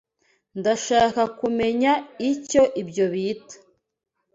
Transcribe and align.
Ndashaka 0.59 1.21
kumenya 1.39 1.91
icyo 2.31 2.63
ibyo 2.81 3.05
bita. 3.13 3.55